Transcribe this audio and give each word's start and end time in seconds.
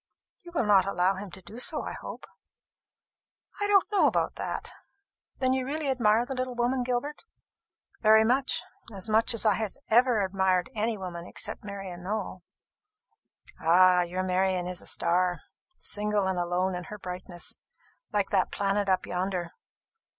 "You 0.43 0.51
will 0.55 0.65
not 0.65 0.87
allow 0.87 1.13
him 1.13 1.29
to 1.29 1.43
do 1.43 1.59
so, 1.59 1.83
I 1.83 1.93
hope?" 1.93 2.25
"I 3.59 3.67
don't 3.67 3.85
know 3.91 4.07
about 4.07 4.33
that. 4.33 4.71
Then 5.37 5.53
you 5.53 5.63
really 5.63 5.91
admire 5.91 6.25
the 6.25 6.33
little 6.33 6.55
woman, 6.55 6.81
Gilbert?" 6.81 7.21
"Very 8.01 8.25
much; 8.25 8.63
as 8.91 9.07
much 9.11 9.35
as 9.35 9.45
I 9.45 9.53
have 9.53 9.77
ever 9.89 10.21
admired 10.25 10.71
any 10.73 10.97
woman 10.97 11.27
except 11.27 11.63
Marian 11.63 12.01
Nowell." 12.01 12.41
"Ah, 13.61 14.01
your 14.01 14.23
Marian 14.23 14.65
is 14.65 14.81
a 14.81 14.87
star, 14.87 15.41
single 15.77 16.25
and 16.25 16.39
alone 16.39 16.73
in 16.73 16.85
her 16.85 16.97
brightness, 16.97 17.57
like 18.11 18.31
that 18.31 18.51
planet 18.51 18.89
up 18.89 19.05
yonder! 19.05 19.51